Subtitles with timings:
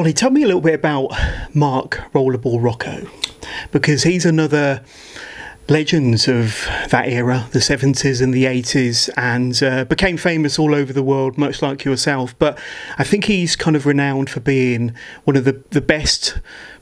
[0.00, 1.10] Johnny, tell me a little bit about
[1.54, 3.06] Mark Rollerball Rocco,
[3.70, 4.82] because he's another
[5.68, 10.94] legend of that era, the 70s and the 80s, and uh, became famous all over
[10.94, 12.34] the world, much like yourself.
[12.38, 12.58] But
[12.96, 14.94] I think he's kind of renowned for being
[15.24, 16.38] one of the, the best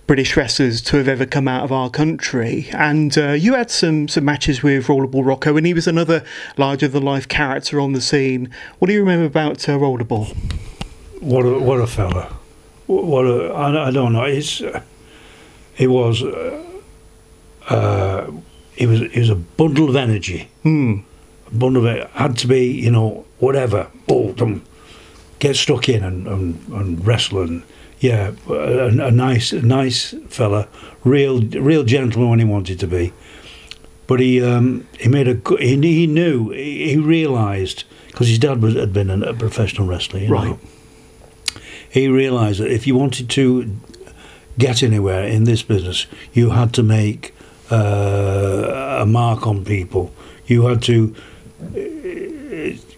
[0.06, 2.68] British wrestlers to have ever come out of our country.
[2.70, 6.22] And uh, you had some, some matches with Rollerball Rocco, and he was another
[6.56, 8.48] larger than life character on the scene.
[8.78, 10.36] What do you remember about uh, Rollerball?
[11.20, 12.38] What a, what a fella.
[12.88, 14.24] What I don't know.
[14.24, 14.80] It's, uh,
[15.76, 16.64] it was, uh,
[17.68, 18.30] uh,
[18.76, 20.48] it was, it was a bundle of energy.
[20.62, 21.00] Hmm.
[21.46, 23.88] A bundle of it had to be, you know, whatever.
[24.08, 24.62] Them,
[25.38, 27.62] get stuck in and, and, and wrestle and
[28.00, 30.68] yeah, a, a nice, a nice fella,
[31.04, 33.12] real, real gentleman when he wanted to be.
[34.06, 38.38] But he, um, he made a, good- he, he knew, he, he realised because his
[38.38, 40.46] dad was had been a, a professional wrestler, you Right.
[40.48, 40.58] know.
[41.90, 43.76] He realised that if you wanted to
[44.58, 47.34] get anywhere in this business, you had to make
[47.70, 50.12] uh, a mark on people.
[50.46, 51.14] You had to,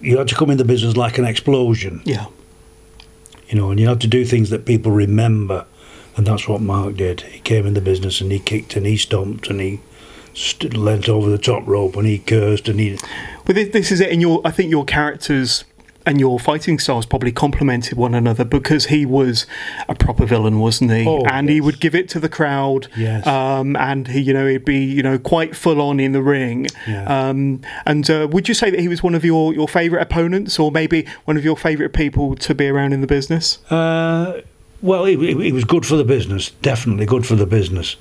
[0.00, 2.26] you had to come in the business like an explosion Yeah.
[3.48, 5.66] you know, and you have to do things that people remember,
[6.16, 7.22] and that's what Mark did.
[7.22, 9.80] He came in the business and he kicked and he stomped and he
[10.34, 12.98] st- leant over the top rope and he cursed and he.
[13.46, 15.64] Well, this, this is it, and your I think your characters
[16.06, 19.46] and your fighting styles probably complemented one another because he was
[19.88, 21.06] a proper villain, wasn't he?
[21.06, 22.88] Oh, and he would give it to the crowd.
[22.96, 23.26] Yes.
[23.26, 26.66] Um, and he, you know, he'd be, you know, quite full on in the ring.
[26.86, 27.28] Yeah.
[27.28, 30.58] Um, and uh, would you say that he was one of your your favourite opponents,
[30.58, 33.58] or maybe one of your favourite people to be around in the business?
[33.70, 34.40] Uh,
[34.82, 37.96] well, he, he he was good for the business, definitely good for the business.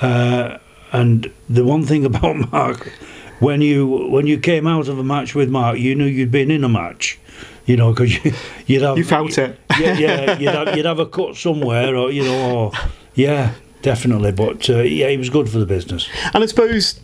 [0.00, 0.58] Uh,
[0.92, 2.92] and the one thing about Mark,
[3.40, 6.50] when you when you came out of a match with Mark, you knew you'd been
[6.50, 7.18] in a match.
[7.66, 8.32] You know, because you,
[8.66, 9.58] you'd have You felt it.
[9.78, 12.72] yeah, yeah, you'd have, you'd have a cut somewhere, or you know, or
[13.14, 14.32] yeah, definitely.
[14.32, 16.08] But uh, yeah, he was good for the business.
[16.32, 17.00] And I suppose,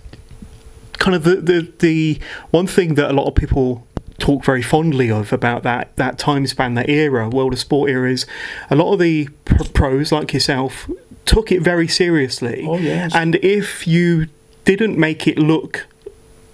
[0.98, 2.20] kind of the, the the
[2.52, 3.86] one thing that a lot of people
[4.18, 8.08] talk very fondly of about that that time span, that era, world of sport era,
[8.10, 8.24] is
[8.70, 10.88] a lot of the pr- pros like yourself
[11.24, 12.64] took it very seriously.
[12.68, 13.12] Oh, yes.
[13.14, 14.28] And if you
[14.64, 15.86] didn't make it look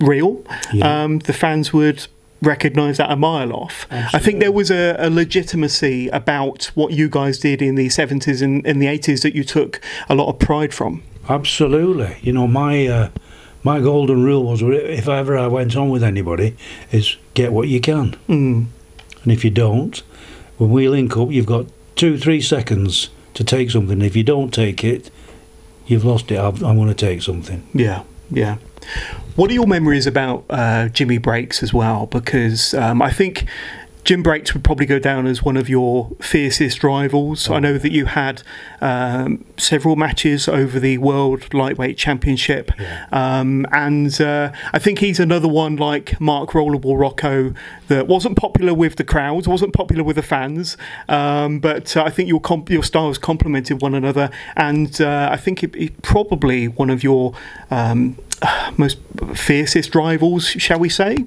[0.01, 1.03] real, Yeah.
[1.05, 2.07] um, the fans would
[2.41, 3.87] recognise that a mile off.
[3.91, 8.43] I think there was a, a legitimacy about what you guys did in the 70s
[8.43, 11.03] and, and the 80s that you took a lot of pride from.
[11.29, 12.17] Absolutely.
[12.23, 13.09] You know, my uh,
[13.65, 16.57] my golden rule was if ever I went on with anybody,
[16.93, 18.13] is get what you can.
[18.29, 18.67] Mm.
[19.25, 19.99] And if you don't,
[20.59, 21.67] when we link up, you've got
[21.97, 24.01] two, three seconds to take something.
[24.01, 25.11] If you don't take it,
[25.87, 26.39] you've lost it.
[26.39, 27.67] I've, I'm going to take something.
[27.75, 28.57] Yeah, yeah.
[29.37, 32.07] What are your memories about uh, Jimmy Breaks as well?
[32.07, 33.47] Because um, I think
[34.09, 37.51] Jim Breaks would probably go down as one of your fiercest rivals.
[37.51, 38.43] I know that you had
[38.81, 42.71] um, several matches over the World Lightweight Championship,
[43.13, 47.53] um, and uh, I think he's another one like Mark Rollerball Rocco
[47.89, 50.79] that wasn't popular with the crowds, wasn't popular with the fans,
[51.11, 55.37] um, but uh, I think your comp- your styles complemented one another, and uh, I
[55.37, 57.35] think it, it probably one of your
[57.71, 58.17] um,
[58.79, 59.01] most
[59.35, 61.27] fiercest rivals, shall we say?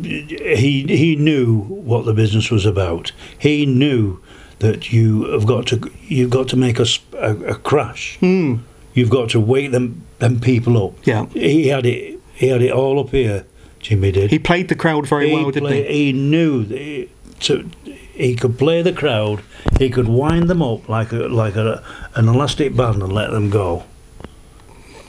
[0.00, 3.12] He he knew what the business was about.
[3.38, 4.20] He knew
[4.60, 8.16] that you have got to you've got to make a, a, a crash.
[8.20, 8.56] Hmm.
[8.94, 10.94] You've got to wake them them people up.
[11.04, 11.26] Yeah.
[11.26, 12.20] He had it.
[12.34, 13.44] He had it all up here.
[13.80, 14.30] Jimmy did.
[14.30, 16.04] He played the crowd very he, well, didn't play- he?
[16.06, 17.08] he knew that he,
[17.40, 17.68] to,
[18.14, 19.42] he could play the crowd.
[19.78, 21.82] He could wind them up like a, like a,
[22.14, 23.82] an elastic band and let them go.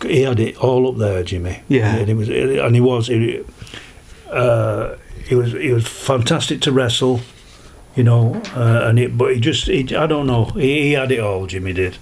[0.02, 1.62] He had it all up there, Jimmy.
[1.70, 1.96] Yeah.
[1.98, 3.44] and he was, and he was, he,
[4.34, 7.22] uh, he was, he was fantastic to wrestle,
[7.96, 8.42] you know.
[8.56, 11.48] Uh, and it, but he just, he, I don't know, he, he had it all.
[11.48, 11.98] Jimmy did.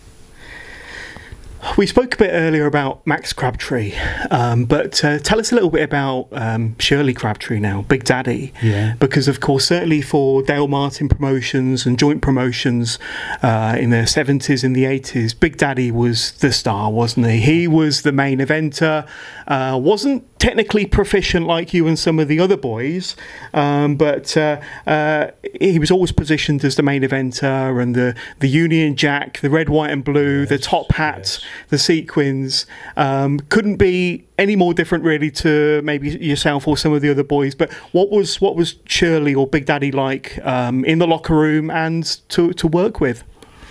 [1.78, 3.94] We spoke a bit earlier about Max Crabtree,
[4.32, 8.52] um, but uh, tell us a little bit about um, Shirley Crabtree now, Big Daddy.
[8.64, 8.96] Yeah.
[9.00, 12.98] Because, of course, certainly for Dale Martin promotions and joint promotions
[13.44, 17.40] uh, in the 70s and the 80s, Big Daddy was the star, wasn't he?
[17.40, 19.08] He was the main eventer.
[19.48, 23.16] Uh, wasn't technically proficient like you and some of the other boys,
[23.54, 25.28] um, but uh, uh,
[25.60, 29.70] he was always positioned as the main eventer and the, the Union Jack, the red,
[29.70, 31.46] white, and blue, the top hat, yes.
[31.70, 32.66] the sequins.
[32.98, 37.24] Um, couldn't be any more different, really, to maybe yourself or some of the other
[37.24, 37.54] boys.
[37.54, 41.70] But what was what was Shirley or Big Daddy like um, in the locker room
[41.70, 43.24] and to, to work with?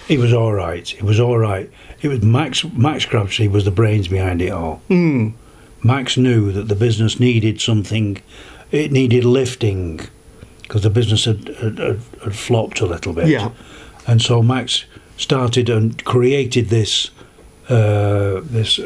[0.06, 0.86] He was all right.
[0.86, 1.68] He was all right.
[2.00, 2.64] It was Max.
[2.64, 4.80] Max Crabtree was the brains behind it all.
[4.88, 5.34] Mm.
[5.82, 8.22] Max knew that the business needed something.
[8.70, 10.00] It needed lifting
[10.62, 13.28] because the business had, had, had, flopped a little bit.
[13.28, 13.50] Yeah.
[14.06, 14.84] And so Max
[15.16, 17.10] started and created this.
[17.68, 18.78] Uh, this.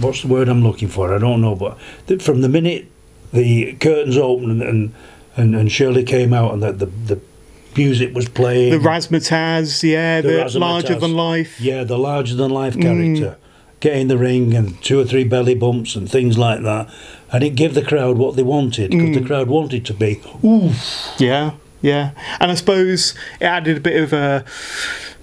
[0.00, 1.14] What's the word I'm looking for?
[1.14, 1.54] I don't know.
[1.54, 2.90] But th- from the minute
[3.32, 4.94] the curtains opened and
[5.36, 7.20] and, and Shirley came out and the the, the
[7.76, 8.72] music was playing.
[8.72, 11.60] The razzmatazz, yeah, The the, larger than life.
[11.60, 13.36] Yeah, the larger than life Mm.
[13.80, 16.88] Get in the ring and two or three belly bumps and things like that.
[17.32, 19.14] And it gave the crowd what they wanted because Mm.
[19.14, 20.70] the crowd wanted to be, ooh,
[21.18, 21.52] Yeah,
[21.82, 24.44] yeah, and I suppose it added a bit of a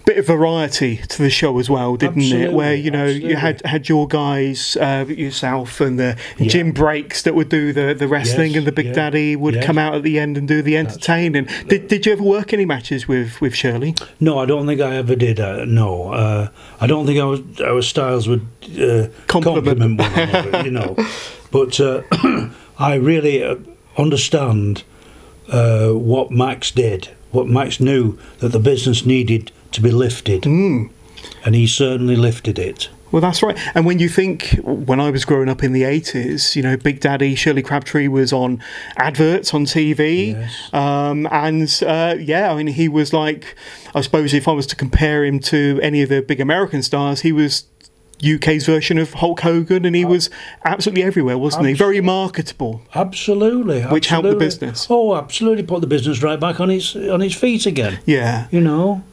[0.05, 2.51] bit of variety to the show as well, didn't it?
[2.53, 7.35] Where you know you had had your guys, uh, yourself, and the Jim Breaks that
[7.35, 9.65] would do the, the wrestling, Yes, and the Big yeah, Daddy would yes.
[9.65, 11.47] come out at the end and do the entertaining.
[11.67, 13.95] Did Did you ever work any matches with with Shirley?
[14.19, 15.39] No, I don't think I ever did.
[15.39, 16.49] Uh, no, uh,
[16.81, 18.47] I don't think our our styles would
[18.79, 19.79] uh, Compliment.
[19.79, 20.63] compliment one another.
[20.65, 20.95] you know,
[21.51, 22.01] but uh,
[22.77, 23.55] I really uh,
[23.97, 24.83] understand
[25.49, 27.09] uh, what Max did.
[27.31, 30.89] What Max knew that the business needed to be lifted, Mm.
[31.45, 32.89] and he certainly lifted it.
[33.11, 33.55] Well, that's right.
[33.75, 36.99] And when you think, when I was growing up in the 80s, you know, Big
[36.99, 38.59] Daddy Shirley Crabtree was on
[38.97, 40.31] adverts on TV.
[40.31, 40.73] Yes.
[40.73, 43.53] Um, and uh, yeah, I mean, he was like,
[43.93, 47.21] I suppose if I was to compare him to any of the big American stars,
[47.21, 47.65] he was
[48.25, 50.31] UK's version of Hulk Hogan and he was
[50.65, 51.73] absolutely everywhere, wasn't he?
[51.73, 52.81] Very marketable.
[52.95, 54.87] Absolutely, Which helped the business.
[54.89, 57.99] Oh, absolutely, put the business right back on its on its feet again.
[58.07, 58.47] Yeah.
[58.49, 59.03] You know,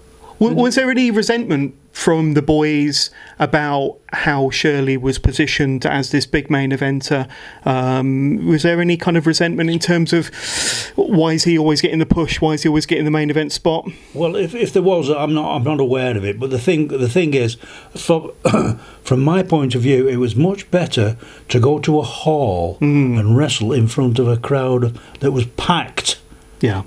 [0.41, 6.25] W- was there any resentment from the boys about how Shirley was positioned as this
[6.25, 7.29] big main eventer?
[7.67, 10.29] Um, was there any kind of resentment in terms of
[10.97, 12.41] why is he always getting the push?
[12.41, 13.89] Why is he always getting the main event spot?
[14.15, 16.39] well, if, if there was, I'm not I'm not aware of it.
[16.41, 17.57] But the thing the thing is,
[17.97, 18.31] from
[19.03, 21.17] from my point of view, it was much better
[21.49, 26.19] to go to a hall and wrestle in front of a crowd that was packed,
[26.61, 26.85] Yeah.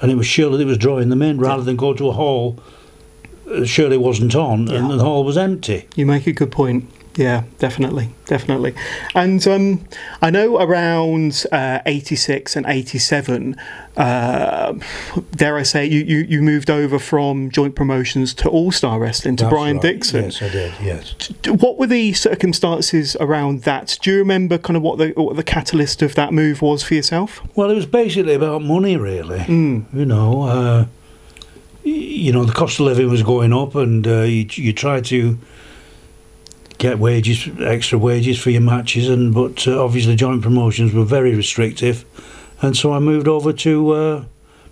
[0.00, 2.58] And it was Shirley that was drawing them in, rather than go to a hall.
[3.50, 5.86] uh, Shirley wasn't on, and the hall was empty.
[5.96, 6.88] You make a good point.
[7.18, 8.74] Yeah, definitely, definitely.
[9.12, 9.84] And um,
[10.22, 13.56] I know around uh, 86 and 87,
[13.96, 14.74] uh,
[15.32, 19.34] dare I say, you, you, you moved over from joint promotions to All Star Wrestling
[19.38, 19.82] to That's Brian right.
[19.82, 20.24] Dixon.
[20.26, 20.72] Yes, I did.
[20.80, 21.14] Yes.
[21.48, 23.98] What were the circumstances around that?
[24.00, 26.94] Do you remember kind of what the what the catalyst of that move was for
[26.94, 27.40] yourself?
[27.56, 29.40] Well, it was basically about money, really.
[29.40, 29.92] Mm.
[29.92, 30.86] You know, uh,
[31.82, 35.36] you know, the cost of living was going up, and uh, you you try to
[36.78, 41.34] get wages, extra wages for your matches, and but uh, obviously joint promotions were very
[41.34, 42.04] restrictive,
[42.62, 44.24] and so I moved over to uh,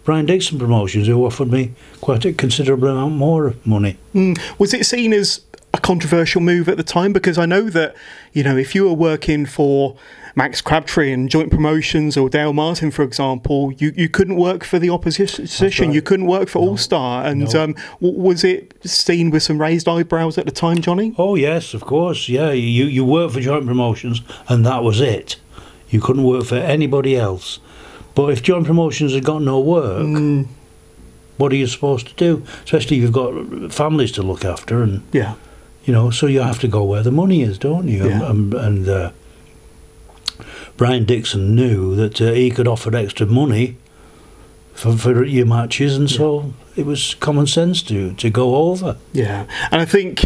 [0.05, 3.99] Brian Dixon Promotions, who offered me quite a considerable amount more money.
[4.15, 4.39] Mm.
[4.59, 5.41] Was it seen as
[5.75, 7.13] a controversial move at the time?
[7.13, 7.95] Because I know that
[8.33, 9.97] you know if you were working for
[10.39, 14.79] Max Crabtree and joint promotions or Dale Martin, for example, you, you couldn't work for
[14.79, 15.47] the opposition.
[15.89, 15.95] right.
[15.95, 17.25] You couldn't work for All Star.
[17.25, 17.63] And No.
[17.65, 21.15] um, w- was it seen with some raised eyebrows at the time, Johnny?
[21.17, 22.29] Oh yes, of course.
[22.29, 25.37] Yeah, you you worked for joint promotions, and that was it.
[25.89, 27.59] You couldn't work for anybody else.
[28.15, 30.49] But if joint promotions had got no work, Mm,
[31.39, 32.45] what are you supposed to do?
[32.65, 35.35] Especially if you've got families to look after, and yeah.
[35.87, 38.07] you know, so you have to go where the money is, don't you?
[38.09, 38.31] Yeah.
[38.31, 39.11] And, and uh,
[40.77, 43.77] Brian Dixon knew that uh, he could offer extra money
[44.75, 48.97] for, for your matches, and so it was common sense to to go over.
[49.13, 50.25] Yeah, and I think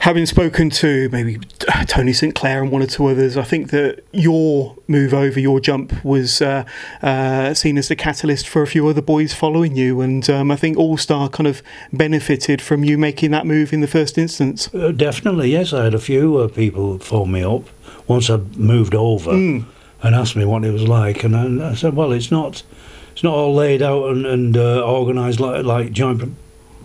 [0.00, 1.38] having spoken to maybe
[1.86, 2.34] Tony St.
[2.34, 6.42] Clair and one or two others, I think that your move over, your jump, was
[6.42, 6.64] uh,
[7.02, 10.56] uh, seen as the catalyst for a few other boys following you, and um, I
[10.56, 14.72] think All Star kind of benefited from you making that move in the first instance.
[14.74, 15.72] Uh, definitely, yes.
[15.72, 17.64] I had a few uh, people phone me up
[18.08, 19.64] once I'd moved over Mm.
[20.02, 22.62] and asked me what it was like, and I, I said, "Well, it's not,
[23.12, 26.34] it's not all laid out and, and uh, organised like like joint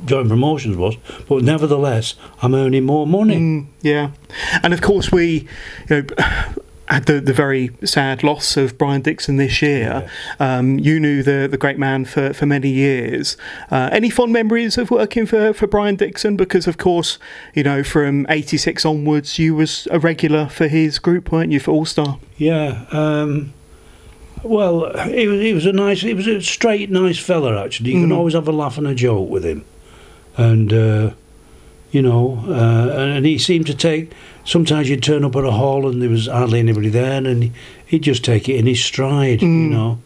[0.06, 0.96] joint promotions was,
[1.30, 4.12] but nevertheless, I'm earning more money." Mm, yeah,
[4.64, 5.48] and of course we,
[5.90, 6.06] you know.
[6.92, 10.08] Had the, the very sad loss of Brian Dixon this year.
[10.40, 13.38] Um, you knew the, the great man for, for many years.
[13.72, 16.36] Uh, any fond memories of working for, for Brian Dixon?
[16.36, 17.18] Because, of course,
[17.56, 21.72] you know, from 86 onwards, you was a regular for his group, weren't you, for
[21.72, 22.20] All Star?
[22.38, 22.86] Yeah.
[22.92, 23.54] Um,
[24.44, 27.64] well, he was, he was a nice, he was a straight, nice fella.
[27.64, 28.18] Actually, you can Mm.
[28.18, 29.64] always have a laugh and a joke with him,
[30.36, 31.12] and uh,
[31.92, 34.12] you know, uh, and, he seemed to take.
[34.46, 37.52] Sometimes you'd turn up at a hall and there was hardly anybody there, and he,
[37.86, 39.42] he'd just take it in his stride.
[39.42, 39.70] You Mm.
[39.72, 40.00] know,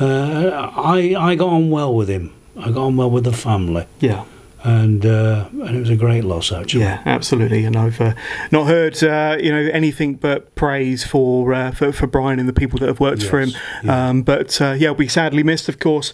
[0.00, 2.32] uh, I I got on well with him.
[2.58, 4.24] I got on well with the family, Yeah.
[4.64, 6.82] and uh, and it was a great loss actually.
[6.84, 8.12] Yeah, absolutely, and I've uh,
[8.50, 12.52] not heard uh, you know anything but praise for, uh, for for Brian and the
[12.52, 13.50] people that have worked for him.
[13.82, 13.90] Yes.
[13.90, 16.12] Um, but uh, yeah, we sadly missed, of course.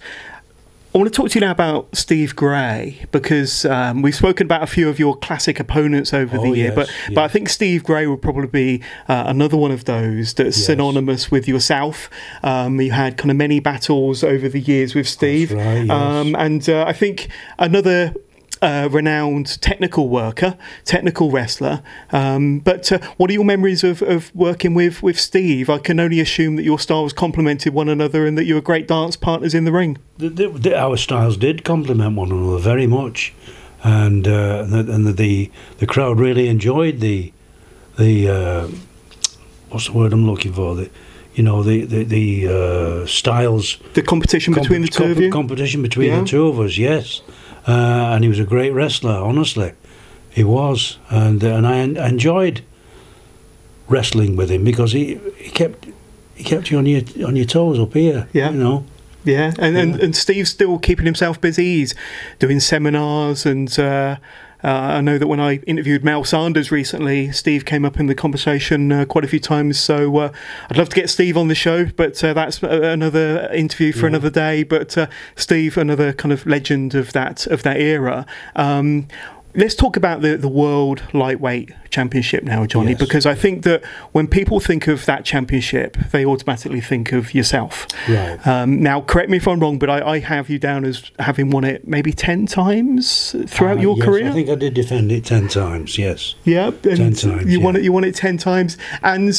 [0.97, 4.63] I want to talk to you now about Steve Gray because um, we've spoken about
[4.63, 7.51] a few of your classic opponents over the Oh, year, yes, but but I think
[7.51, 10.65] Steve Gray would probably be uh, another one of those that's Yes.
[10.65, 12.09] synonymous with yourself.
[12.43, 15.91] Um, you had kind of many battles over the years with Steve, right, yes.
[15.91, 18.15] um, and uh, I think another
[18.63, 21.83] uh, renowned technical worker, technical wrestler.
[22.13, 25.69] Um, but uh, what are your memories of, of working with, with Steve?
[25.71, 28.89] I can only assume that your styles complemented one another and that you were great
[28.89, 29.99] dance partners in the ring.
[30.19, 33.35] the, the, our styles did complement one another very much,
[33.85, 37.33] and uh, and, the, and the, the crowd really enjoyed the
[37.99, 38.69] the uh,
[39.71, 40.91] what's the word I'm looking for the
[41.35, 45.31] you know the the, the uh, styles The competition between the comp- two of you.
[45.31, 46.21] competition between Yeah.
[46.21, 47.23] the two of us yes
[47.67, 49.73] uh, and he was a great wrestler honestly
[50.31, 52.61] he was and uh, and I en- enjoyed
[53.89, 55.87] wrestling with him because he he kept
[56.35, 58.51] he kept you on your on your toes up here Yeah.
[58.51, 58.85] you know
[59.25, 60.05] Yeah, and, and Yeah.
[60.05, 61.79] and Steve's still keeping himself busy.
[61.79, 61.95] He's
[62.39, 64.17] doing seminars, and uh,
[64.67, 68.15] uh, I know that when I interviewed Mal Sanders recently, Steve came up in the
[68.15, 69.79] conversation uh, quite a few times.
[69.79, 70.33] So uh,
[70.71, 74.01] I'd love to get Steve on the show, but uh, that's uh, another interview for
[74.07, 74.09] Yeah.
[74.09, 74.65] another day.
[74.65, 75.07] But uh,
[75.37, 78.27] Steve, another kind of legend of that of that era.
[78.57, 79.07] Um,
[79.59, 83.01] Let's talk about the, the World Lightweight Championship now, Johnny, Yes.
[83.01, 83.81] because I think that
[84.13, 87.87] when people think of that championship, they automatically think of yourself.
[88.07, 91.11] right Um, now, correct me if I'm wrong, but I, I have you down as
[91.19, 94.29] having won it maybe 10 times throughout Uh, your yes, career.
[94.29, 95.97] I think I did defend it ten times.
[95.97, 96.35] Yes.
[96.45, 97.83] yeah, 10 times, you won it.
[97.83, 99.33] You won it ten times, and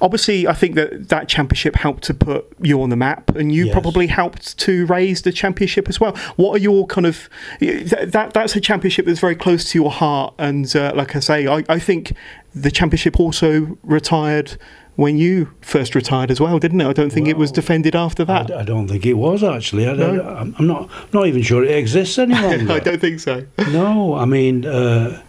[0.00, 3.66] obviously, I think that that championship helped to put you on the map, and you
[3.66, 3.72] Yes.
[3.74, 6.16] probably helped to raise the championship as well.
[6.36, 7.28] What are your kind of
[7.60, 8.12] that?
[8.12, 11.46] that that's a championship that's very close to your heart, and uh, like I say,
[11.50, 12.12] I, I think
[12.54, 14.56] the championship also retired
[14.96, 16.86] when you first retired as well, didn't it?
[16.86, 18.50] I don't think it was defended after that.
[18.50, 19.88] I don't think it was actually.
[19.88, 20.36] I, No?
[20.38, 22.72] am I'm not not even sure it exists any longer.
[22.72, 23.46] I don't think so.
[23.72, 25.22] No, I mean, uh,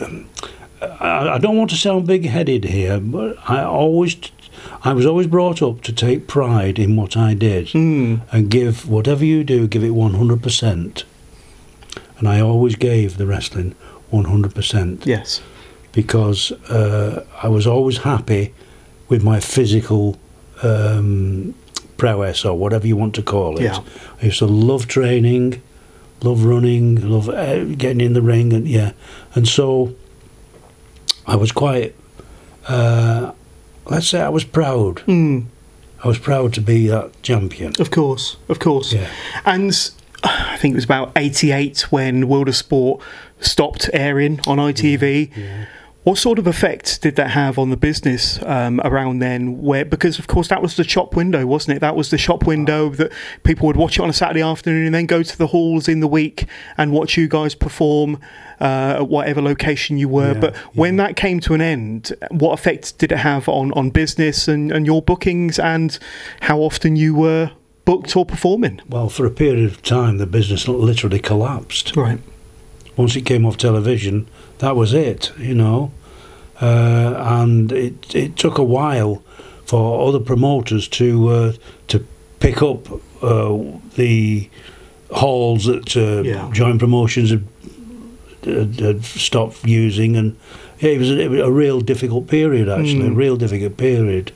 [0.00, 0.28] um,
[0.80, 4.16] I, I don't want to sound big-headed here, but I always,
[4.84, 8.20] I was always brought up to take pride in what I did Mm.
[8.32, 11.04] and give whatever you do, give it one hundred percent.
[12.18, 13.74] And I always gave the wrestling
[14.12, 15.40] one hundred percent Yes.
[15.92, 18.52] because uh, I was always happy
[19.08, 20.16] with my physical
[20.62, 21.54] um,
[21.96, 23.62] prowess or whatever you want to call it.
[23.64, 23.80] Yeah.
[24.20, 25.60] I used to love training,
[26.22, 28.92] love running, love uh, getting in the ring, and yeah,
[29.34, 29.94] and so
[31.26, 31.94] I was quite.
[32.68, 33.32] Uh,
[33.86, 34.96] let's say I was proud.
[35.06, 35.46] Mm.
[36.04, 37.74] I was proud to be that champion.
[37.80, 38.92] Of course, of course.
[38.92, 39.08] Yeah.
[39.44, 39.72] And
[40.24, 43.00] I think it was about 88 when World of Sport
[43.44, 45.36] stopped airing on ITV.
[45.36, 45.66] Yeah.
[46.04, 49.62] What sort of effect did that have on the business um, around then?
[49.62, 51.80] Where because of course that was the shop window, wasn't it?
[51.80, 53.12] That was the shop window that
[53.44, 56.00] people would watch it on a Saturday afternoon and then go to the halls in
[56.00, 56.46] the week
[56.76, 58.18] and watch you guys perform
[58.60, 60.32] uh, at whatever location you were.
[60.32, 61.06] Yeah, but when yeah.
[61.06, 64.84] that came to an end, what effect did it have on, on business and, and
[64.84, 65.96] your bookings and
[66.40, 67.52] how often you were
[67.84, 68.80] booked or performing?
[68.88, 71.94] Well, for a period of time, the business literally collapsed.
[71.94, 72.18] Right.
[72.96, 74.26] Once it came off television,
[74.58, 75.90] that was it, you know.
[76.60, 79.22] Uh, and it it took a while
[79.64, 81.52] for other promoters to uh,
[81.88, 82.04] to
[82.38, 82.88] pick up
[83.22, 83.56] uh,
[83.96, 84.48] the
[85.10, 86.50] halls that uh, Yeah.
[86.52, 87.44] joint promotions had,
[88.44, 90.36] had, had stopped using, and
[90.80, 93.12] it was, a, it was a real difficult period actually, Mm.
[93.12, 94.32] a real difficult period.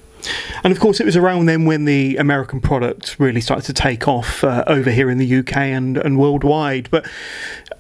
[0.64, 4.08] And of course, it was around then when the American product really started to take
[4.08, 6.88] off uh, over here in the UK and, and worldwide.
[6.90, 7.06] But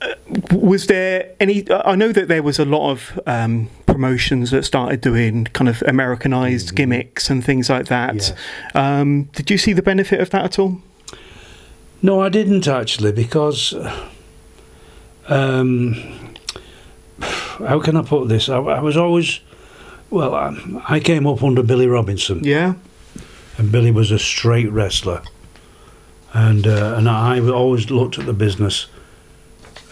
[0.00, 0.14] uh,
[0.52, 1.66] was there any?
[1.70, 5.82] I know that there was a lot of um, promotions that started doing kind of
[5.86, 8.36] Americanized gimmicks and things like that.
[8.74, 10.80] Um, did you see the benefit of that at all?
[12.02, 13.74] No, I didn't actually because.
[15.28, 15.94] Um,
[17.20, 18.48] how can I put this?
[18.48, 19.40] I, I was always.
[20.16, 22.74] Well, I, I came up under Billy Robinson, Yeah.
[23.58, 25.22] and Billy was a straight wrestler,
[26.32, 28.86] and uh, and I always looked at the business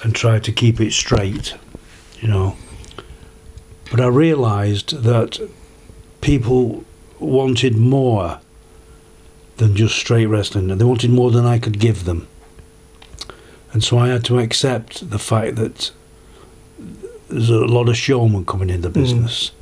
[0.03, 1.55] and tried to keep it straight,
[2.21, 2.57] you know.
[3.91, 5.39] But I realised that
[6.21, 6.85] people
[7.21, 8.41] wanted more
[9.57, 10.71] than just straight wrestling.
[10.71, 12.27] and They wanted more than I could give them.
[13.73, 15.93] And so I had to accept the fact that
[17.29, 19.53] there's a lot of showmen coming in the business.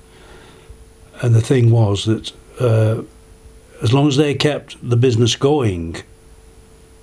[1.23, 3.02] And the thing was that uh,
[3.83, 5.97] as long as they kept the business going,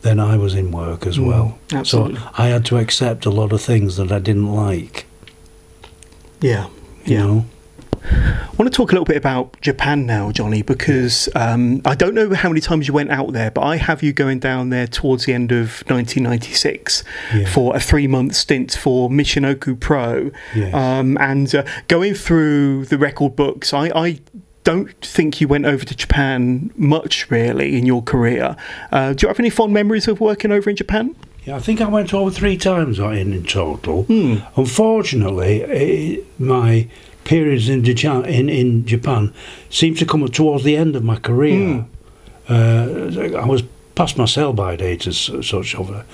[0.02, 1.58] then I was in work as Mm, well.
[1.74, 2.16] absolutely.
[2.20, 5.06] So I had to accept a lot of things that I didn't like.
[6.42, 6.68] Yeah.
[7.06, 7.26] You Yeah.
[7.26, 7.46] know?
[8.60, 12.14] I want to talk a little bit about Japan now, Johnny, because um, I don't
[12.14, 14.86] know how many times you went out there, but I have you going down there
[14.86, 17.48] towards the end of 1996 Yeah.
[17.48, 20.32] for a three month stint for Michinoku Pro.
[20.54, 20.74] Yes.
[20.74, 24.20] Um, and uh, going through the record books, I, I
[24.66, 28.58] don't think you went over to Japan much really in your career.
[28.92, 31.16] Uh, do you have any fond memories of working over in Japan?
[31.46, 34.04] Yeah, I think I went over three times in, in total.
[34.04, 34.40] Hmm.
[34.58, 36.90] Unfortunately, eh, my
[37.24, 39.34] periods in Japan, in, in Japan
[39.70, 41.86] seemed to come towards the end of my career.
[42.48, 43.64] Uh, I was
[43.96, 46.06] past my sell-by date as such over,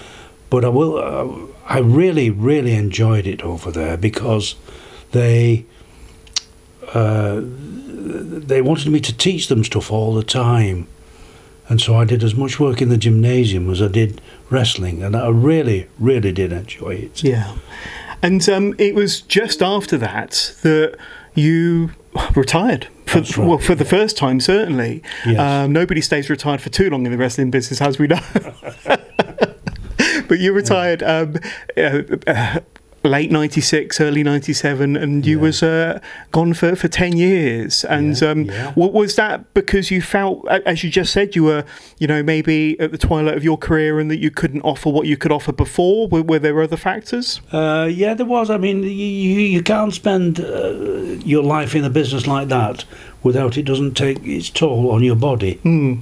[0.50, 0.98] but I will.
[0.98, 4.56] Uh, I really, really enjoyed it over there because
[5.12, 5.66] they
[6.94, 10.88] uh, they wanted me to teach them stuff all the time.
[11.68, 14.22] And so I did as much work in the gymnasium as I did
[14.52, 17.24] wrestling, and I really, really did enjoy it.
[17.24, 17.56] Yeah.
[18.22, 20.98] And um, it was just after that that
[21.34, 21.92] you
[22.36, 22.88] retired.
[23.06, 25.04] For, right, well, for the first time, certainly.
[25.26, 25.40] Yes.
[25.40, 28.20] Um, nobody stays retired for too long in the wrestling business, as we know.
[30.28, 31.36] but you retired um,
[31.78, 32.60] uh, uh,
[33.08, 35.42] late 96, early 97, and you Yeah.
[35.44, 36.00] was uh,
[36.32, 37.84] gone for, for 10 years.
[37.86, 38.74] And Yeah, um, yeah.
[38.76, 41.64] wa- was that because you felt, as you just said, you were,
[42.00, 45.08] you know, maybe at the twilight of your career and that you couldn't offer what
[45.08, 46.08] you could offer before?
[46.08, 47.42] Were, were there other factors?
[47.52, 48.50] Uh, yeah, there was.
[48.50, 50.72] I mean, you, you, can't spend uh,
[51.26, 52.86] your life in a business like that
[53.24, 55.56] without it doesn't take its toll on your body.
[55.64, 55.96] Hmm.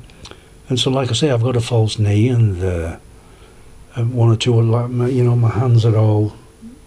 [0.70, 2.98] And so, like I say, I've got a false knee, and, uh,
[3.96, 6.34] one or two, you know, my hands are all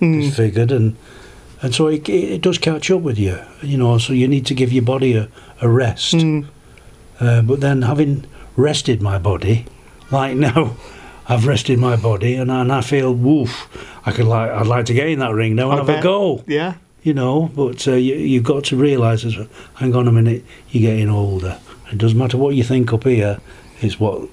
[0.00, 0.20] Mm.
[0.20, 0.96] disfigured, and
[1.62, 3.98] and so it, it does catch up with you, you know.
[3.98, 5.28] So you need to give your body a,
[5.60, 6.14] a rest.
[6.14, 6.46] Mm.
[7.18, 8.24] Uh, but then having
[8.56, 9.64] rested my body,
[10.10, 10.76] like now,
[11.28, 13.68] I've rested my body, and, and I feel woof.
[14.04, 15.98] I could like I'd like to get in that ring now and I have bet.
[16.00, 16.74] a go, Yeah.
[17.02, 17.50] you know.
[17.54, 19.34] But uh, you, you've got to realise, as
[19.76, 21.58] hang on a minute, you're getting older.
[21.90, 23.38] It doesn't matter what you think up here;
[23.80, 24.28] it's what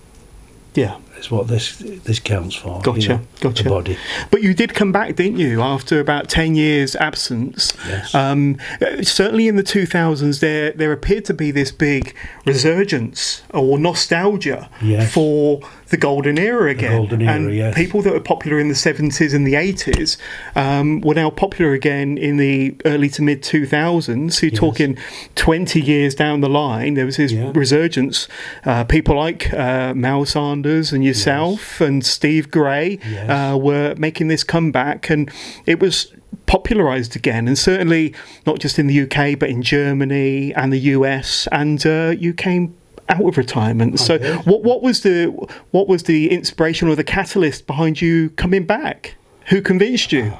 [0.75, 0.97] Yeah.
[1.23, 2.77] Is what this this counts for.
[2.77, 3.63] you Gotcha, know, gotcha.
[3.63, 3.97] The body.
[4.31, 7.73] But you did come back, didn't you, after about 10 years absence?
[7.88, 8.13] Yes.
[8.13, 13.77] Um, uh, certainly in the 2000s, there, there appeared to be this big resurgence or
[13.79, 15.13] nostalgia Yes.
[15.13, 16.91] for the golden era again.
[16.97, 17.75] golden era, and yes.
[17.75, 20.17] people that were popular in the 70s and the 80s
[20.55, 24.33] um, were now popular again in the early to mid 2000s.
[24.33, 24.59] So you're Yes.
[24.59, 24.97] talking
[25.36, 27.51] 20 years down the line, there was this Yeah.
[27.53, 28.27] resurgence.
[28.65, 33.30] Uh, people like uh, Mal Sanders and yourself and Steve Gray Yes.
[33.54, 35.30] uh, were making this comeback, and
[35.65, 36.13] it was
[36.45, 38.13] popularized again, and certainly
[38.45, 42.76] not just in the UK, but in Germany and the US, and uh, you came
[43.10, 43.99] out of retirement.
[43.99, 44.45] so, did.
[44.45, 45.26] what what was the
[45.71, 49.15] what was the inspiration or the catalyst behind you coming back?
[49.49, 50.34] Who convinced you?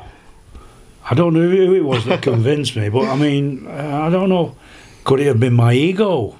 [1.10, 4.30] I don't know who it was that convinced me, but I mean, uh, I don't
[4.30, 4.56] know.
[5.04, 6.40] Could it have been my ego?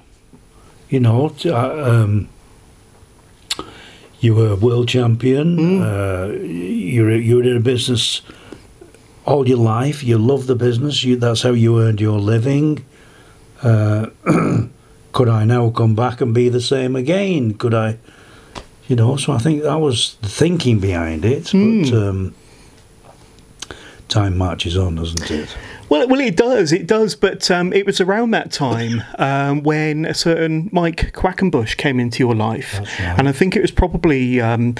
[0.88, 2.28] You know, uh, um,
[4.24, 5.82] you were a world champion.
[5.82, 8.22] Uh, you're you're in a business
[9.26, 10.02] all your life.
[10.02, 11.04] You love the business.
[11.04, 12.84] You, that's how you earned your living.
[13.62, 14.06] Uh,
[15.12, 17.54] could I now come back and be the same again?
[17.54, 17.98] Could I?
[18.88, 21.44] You know, so I think that was the thinking behind it.
[21.52, 22.34] But um,
[24.14, 25.56] time marches on, doesn't it?
[25.88, 27.14] Well, well, it does, it does.
[27.14, 32.20] But um, it was around that time um, when a certain Mike Quackenbush came into
[32.20, 33.18] your life, right.
[33.18, 34.76] and I think it was probably um,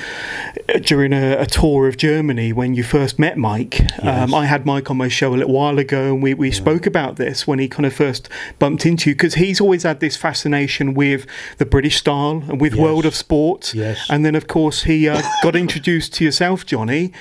[0.83, 3.81] during a, a tour of Germany when you first met Mike.
[3.81, 4.03] Yes.
[4.03, 6.87] Um, I had Mike on my show a little while ago, and we, we spoke
[6.87, 10.17] about this when he kind of first bumped into you because he's always had this
[10.17, 11.27] fascination with
[11.59, 12.83] the British style and with Yes.
[12.83, 13.75] world of sport.
[13.75, 14.07] Yes.
[14.09, 17.13] And then, of course, he uh, got introduced to yourself, Johnny.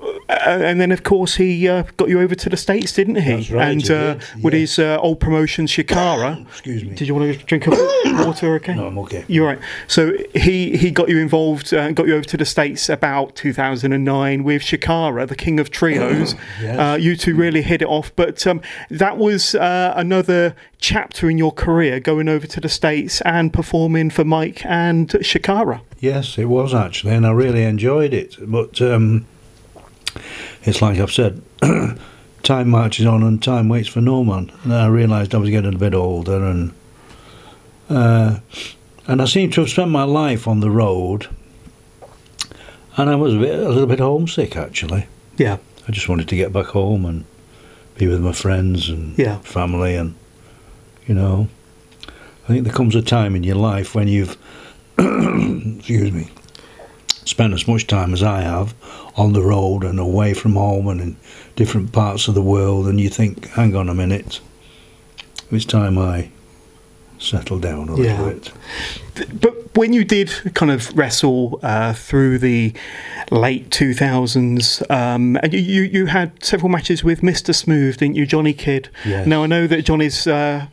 [0.00, 3.32] Uh, and then of course he uh, got you over to the states, didn't he?
[3.36, 4.60] That's right, And he uh, did, with yeah.
[4.60, 6.46] his uh, old promotion, Chikara.
[6.48, 6.94] Excuse me.
[6.94, 7.70] Did you want to drink a
[8.24, 8.54] water?
[8.54, 8.74] Okay.
[8.74, 9.24] No, I'm okay.
[9.28, 9.58] You're right.
[9.88, 13.34] So he he got you involved uh, and got you over to the states about
[13.36, 16.34] 2009 with Chikara, the King of Trios.
[16.60, 16.78] Yes.
[16.78, 18.60] uh, you two really hit it off, but um,
[18.90, 24.10] that was uh, another chapter in your career, going over to the states and performing
[24.10, 25.80] for Mike and Chikara.
[26.00, 28.36] Yes, it was actually, and I really enjoyed it.
[28.40, 29.26] But um,
[30.64, 31.42] it's like I've said,
[32.42, 34.50] time marches on and time waits for no man.
[34.64, 36.72] And I realised I was getting a bit older, and
[37.88, 38.38] uh,
[39.06, 41.28] and I seem to have spent my life on the road,
[42.96, 45.06] and I was a, bit, a little bit homesick actually.
[45.36, 45.58] Yeah.
[45.88, 47.24] I just wanted to get back home and
[47.96, 49.38] be with my friends and Yeah.
[49.38, 50.14] family, and
[51.06, 51.48] you know,
[52.44, 54.36] I think there comes a time in your life when you've,
[54.98, 56.28] excuse me,
[57.24, 58.74] spent as much time as I have
[59.16, 61.16] on the road and away from home and in
[61.56, 64.40] different parts of the world, and you think, hang on a minute,
[65.50, 66.30] it's time I
[67.18, 68.22] settle down a Yeah.
[68.22, 68.52] little
[69.14, 69.40] bit.
[69.40, 72.72] But when you did kind of wrestle uh, through the
[73.30, 77.54] late 2000s, um, and you, you, had several matches with Mr.
[77.54, 78.88] Smooth, didn't you, Johnny Kidd?
[79.04, 79.26] Yes.
[79.26, 80.66] Now, I know that Johnny's uh,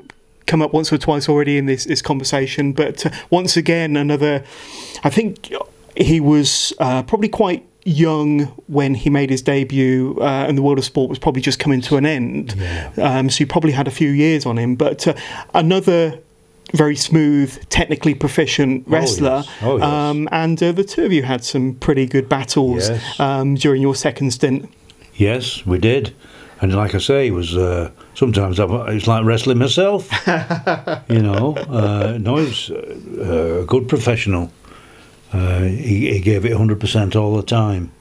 [0.46, 4.44] come up once or twice already in this, this conversation, but uh, once again, another.
[5.04, 5.52] I think
[5.98, 10.78] he was uh, probably quite young when he made his debut, uh, and the world
[10.78, 12.54] of sport was probably just coming to an end.
[12.58, 12.92] Yeah.
[12.98, 15.14] Um, so he probably had a few years on him, but uh,
[15.54, 16.20] another
[16.74, 19.44] very smooth, technically proficient wrestler.
[19.46, 19.50] yes.
[19.62, 19.86] Oh, yes.
[19.86, 23.20] um, and uh, the two of you had some pretty good battles Yes.
[23.22, 24.70] um, during your second stint.
[25.16, 26.14] Yes, we did.
[26.60, 30.10] And like I say, it was uh, sometimes it's like wrestling myself.
[31.08, 34.52] you know, uh, no, he's uh, a good professional.
[35.34, 37.92] Uh, he, he gave it 100% all the time.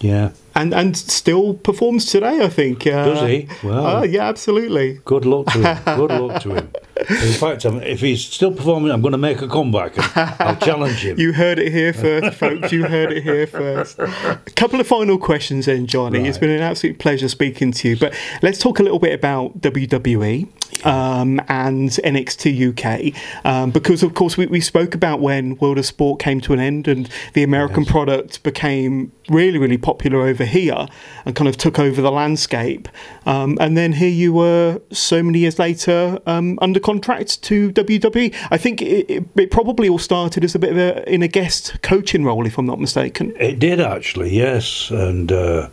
[0.00, 2.86] Yeah, And and still performs today, I think.
[2.86, 3.48] Uh, Does he?
[3.62, 3.98] Wow.
[3.98, 5.00] uh, yeah, absolutely.
[5.04, 5.84] good luck to him.
[5.96, 6.70] Good luck to him.
[7.08, 10.56] In fact, I'm, if he's still performing, I'm going to make a comeback and I'll
[10.56, 11.18] challenge him.
[11.26, 12.72] You heard it here first, folks.
[12.72, 13.98] You heard it here first.
[13.98, 16.26] A couple of final questions, then, Johnny.
[16.26, 17.96] It's been an absolute pleasure speaking to you.
[17.98, 20.48] But let's talk a little bit about WWE
[20.86, 25.86] um, and NXT UK, um, because of course we, we spoke about when World of
[25.86, 27.92] Sport came to an end and the American Yes.
[27.92, 30.86] product became really, really popular over here
[31.24, 32.88] and kind of took over the landscape.
[33.26, 38.34] Um, and then here you were, so many years later, um, under contract to WWE.
[38.50, 41.28] I think it, it, it probably all started as a bit of a in a
[41.28, 43.34] guest coaching role, if I'm not mistaken.
[43.38, 44.90] It did actually, yes.
[44.90, 45.68] And uh,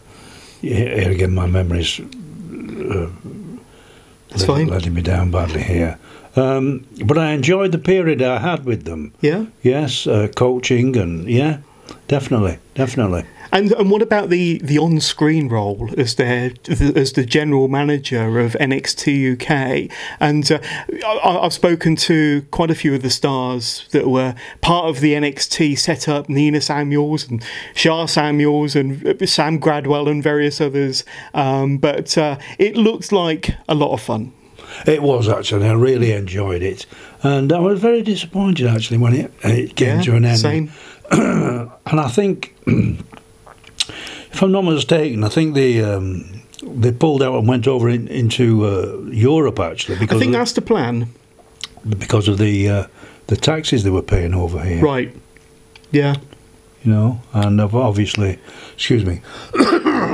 [0.62, 3.09] here again, my memory's uh,
[4.29, 4.67] That's fine.
[4.67, 5.97] letting me down badly here.
[6.36, 9.13] Um, but I enjoyed the period I had with them.
[9.21, 9.45] Yeah.
[9.62, 11.59] Yes, uh, coaching and yeah,
[12.07, 13.25] definitely, definitely.
[13.53, 18.39] And and what about the, the on screen role as their as the general manager
[18.39, 19.95] of NXT UK?
[20.19, 20.59] And uh,
[21.05, 25.13] I, I've spoken to quite a few of the stars that were part of the
[25.13, 27.43] NXT setup: Nina Samuels and
[27.75, 31.05] Sha Samuels and uh, Sam Gradwell and various others.
[31.35, 34.33] Um, but uh, it looked like a lot of fun.
[34.87, 35.67] It was actually.
[35.67, 36.87] I really enjoyed it,
[37.21, 40.39] and I was very disappointed actually when it, it came to an end.
[40.39, 40.71] Same.
[41.11, 42.55] and I think,
[44.33, 48.07] if I'm not mistaken, I think they um, they pulled out and went over in,
[48.07, 51.07] into uh, Europe actually I think that's the plan.
[51.97, 52.87] because of the uh,
[53.27, 54.81] the taxes they were paying over here.
[54.81, 55.15] Right.
[55.91, 56.15] Yeah.
[56.83, 58.39] you know, and obviously,
[58.73, 59.21] excuse me,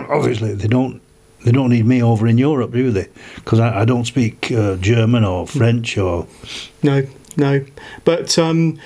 [0.10, 1.02] obviously they don't
[1.46, 3.08] they don't need me over in Europe, do they?
[3.36, 6.28] Because I, I don't speak uh, German or French or
[6.84, 7.66] No, no.
[8.04, 8.78] But um,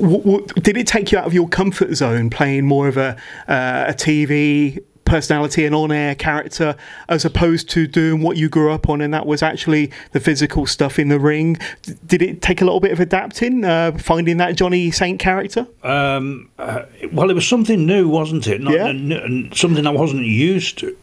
[0.00, 3.16] w- w- did it take you out of your comfort zone playing more of a
[3.48, 6.74] uh, a TV personality and on-air character
[7.10, 10.64] as opposed to doing what you grew up on and that was actually the physical
[10.64, 14.38] stuff in the ring D- did it take a little bit of adapting uh, finding
[14.38, 18.62] that johnny saint character um, uh, well, it was something new, wasn't it?
[18.62, 18.86] Not, Yeah.
[18.88, 20.96] n- n- something I wasn't used to.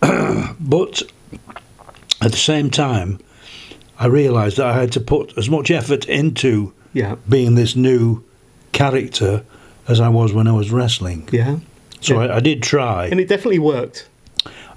[0.60, 1.02] but
[2.22, 3.20] at the same time,
[3.98, 8.22] I realised that I had to put as much effort into yeah being this new
[8.72, 9.44] character
[9.86, 11.28] as I was when I was wrestling.
[11.30, 11.58] yeah
[12.00, 12.32] So Yeah.
[12.32, 13.06] I, I did try.
[13.06, 14.08] and it definitely worked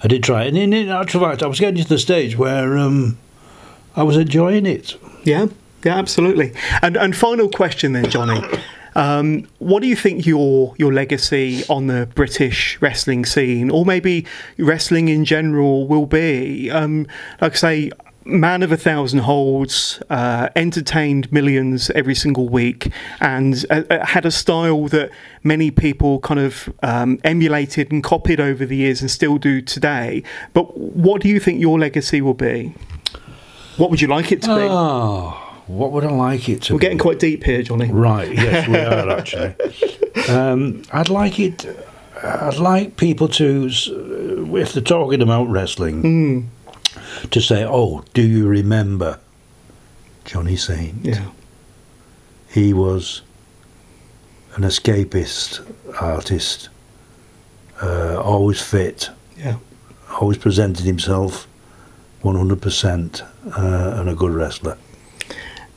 [0.04, 2.78] I did try, and in, in actual fact, I was getting to the stage where
[2.78, 3.18] um,
[3.96, 4.96] I was enjoying it.
[5.24, 5.48] Yeah,
[5.84, 6.54] yeah, absolutely.
[6.84, 8.40] And and final question then, Johnny.
[8.96, 14.26] Um, what do you think your your legacy on the British wrestling scene, or maybe
[14.60, 16.70] wrestling in general, will be?
[16.70, 17.08] Um,
[17.42, 17.92] like I say,
[18.28, 24.26] man of a thousand holds, uh, entertained millions every single week, and uh, uh, had
[24.26, 25.10] a style that
[25.44, 30.24] many people kind of um, emulated and copied over the years and still do today.
[30.54, 32.74] But what do you think your legacy will be?
[33.78, 34.62] What would you like it to be?
[34.70, 35.30] Oh,
[35.68, 36.82] what would I like it to be We're be?
[36.86, 37.92] getting quite deep here, Johnny.
[37.92, 39.54] Right, yes, we are actually.
[40.30, 41.66] Um, I'd like it.
[42.24, 46.46] I'd like people to, if they're talking about wrestling, Mm,
[47.32, 49.20] to say, "Oh, do you remember
[50.26, 51.04] Johnny Saint?
[51.06, 51.26] yeah.
[52.50, 53.22] He was
[54.56, 55.62] an escapist
[56.02, 56.70] artist,
[57.82, 59.58] uh, always fit, Yeah.
[60.20, 61.48] always presented himself
[62.24, 63.22] 100%,
[63.56, 64.78] uh, and a good wrestler."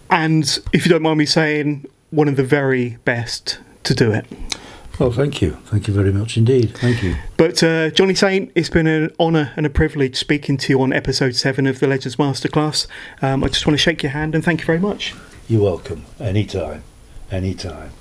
[0.08, 4.26] And if you don't mind me saying, one of the very best to do it.
[5.00, 6.76] Well, thank you, thank you very much indeed.
[6.76, 7.16] Thank you.
[7.38, 10.92] But uh, Johnny Saint, it's been an honour and a privilege speaking to you on
[10.92, 12.86] episode seven of the Legends Masterclass.
[13.22, 15.14] Um, I just want to shake your hand and thank you very much.
[15.48, 16.04] You're welcome.
[16.20, 16.82] Anytime.
[17.30, 17.92] Anytime.